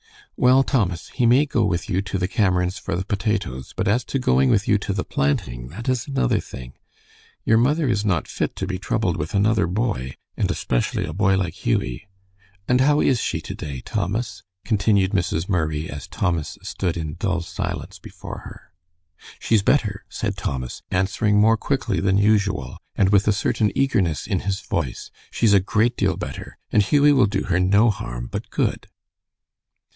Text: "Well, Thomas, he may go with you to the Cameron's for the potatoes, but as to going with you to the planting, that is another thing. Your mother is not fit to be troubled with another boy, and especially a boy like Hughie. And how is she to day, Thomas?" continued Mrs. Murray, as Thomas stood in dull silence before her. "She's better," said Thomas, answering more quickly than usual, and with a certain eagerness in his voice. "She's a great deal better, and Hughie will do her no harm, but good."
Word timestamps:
"Well, 0.35 0.63
Thomas, 0.63 1.09
he 1.09 1.27
may 1.27 1.45
go 1.45 1.63
with 1.63 1.87
you 1.87 2.01
to 2.01 2.17
the 2.17 2.27
Cameron's 2.27 2.79
for 2.79 2.95
the 2.95 3.05
potatoes, 3.05 3.75
but 3.77 3.87
as 3.87 4.03
to 4.05 4.17
going 4.17 4.49
with 4.49 4.67
you 4.67 4.79
to 4.79 4.93
the 4.93 5.03
planting, 5.03 5.67
that 5.67 5.87
is 5.87 6.07
another 6.07 6.39
thing. 6.39 6.73
Your 7.45 7.59
mother 7.59 7.87
is 7.87 8.03
not 8.03 8.27
fit 8.27 8.55
to 8.55 8.65
be 8.65 8.79
troubled 8.79 9.17
with 9.17 9.35
another 9.35 9.67
boy, 9.67 10.15
and 10.35 10.49
especially 10.49 11.05
a 11.05 11.13
boy 11.13 11.37
like 11.37 11.53
Hughie. 11.53 12.07
And 12.67 12.81
how 12.81 12.99
is 13.01 13.21
she 13.21 13.39
to 13.41 13.53
day, 13.53 13.81
Thomas?" 13.81 14.41
continued 14.65 15.11
Mrs. 15.11 15.47
Murray, 15.47 15.87
as 15.87 16.07
Thomas 16.07 16.57
stood 16.63 16.97
in 16.97 17.13
dull 17.19 17.41
silence 17.41 17.99
before 17.99 18.39
her. 18.39 18.73
"She's 19.37 19.61
better," 19.61 20.03
said 20.09 20.35
Thomas, 20.35 20.81
answering 20.89 21.39
more 21.39 21.57
quickly 21.57 21.99
than 21.99 22.17
usual, 22.17 22.79
and 22.95 23.09
with 23.09 23.27
a 23.27 23.33
certain 23.33 23.71
eagerness 23.77 24.25
in 24.25 24.39
his 24.39 24.61
voice. 24.61 25.11
"She's 25.29 25.53
a 25.53 25.59
great 25.59 25.95
deal 25.95 26.17
better, 26.17 26.57
and 26.71 26.81
Hughie 26.81 27.13
will 27.13 27.27
do 27.27 27.43
her 27.43 27.59
no 27.59 27.91
harm, 27.91 28.25
but 28.31 28.49
good." 28.49 28.87